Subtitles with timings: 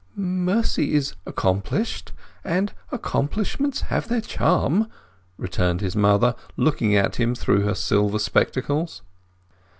[0.15, 2.11] "Mercy is accomplished.
[2.43, 4.87] And accomplishments have their charm,"
[5.37, 9.03] returned his mother, looking at him through her silver spectacles.